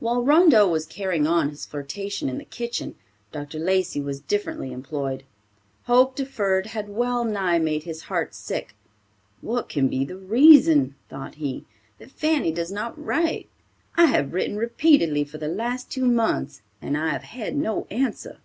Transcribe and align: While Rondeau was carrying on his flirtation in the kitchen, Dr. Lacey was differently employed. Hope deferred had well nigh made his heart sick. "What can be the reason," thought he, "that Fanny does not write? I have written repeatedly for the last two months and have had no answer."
While 0.00 0.24
Rondeau 0.24 0.66
was 0.66 0.84
carrying 0.84 1.28
on 1.28 1.48
his 1.48 1.64
flirtation 1.64 2.28
in 2.28 2.38
the 2.38 2.44
kitchen, 2.44 2.96
Dr. 3.30 3.60
Lacey 3.60 4.00
was 4.00 4.18
differently 4.18 4.72
employed. 4.72 5.22
Hope 5.84 6.16
deferred 6.16 6.66
had 6.66 6.88
well 6.88 7.24
nigh 7.24 7.60
made 7.60 7.84
his 7.84 8.02
heart 8.10 8.34
sick. 8.34 8.74
"What 9.42 9.68
can 9.68 9.86
be 9.86 10.04
the 10.04 10.16
reason," 10.16 10.96
thought 11.08 11.36
he, 11.36 11.66
"that 12.00 12.10
Fanny 12.10 12.50
does 12.50 12.72
not 12.72 13.00
write? 13.00 13.48
I 13.96 14.06
have 14.06 14.32
written 14.34 14.56
repeatedly 14.56 15.22
for 15.22 15.38
the 15.38 15.46
last 15.46 15.88
two 15.88 16.04
months 16.06 16.62
and 16.82 16.96
have 16.96 17.22
had 17.22 17.54
no 17.56 17.86
answer." 17.88 18.38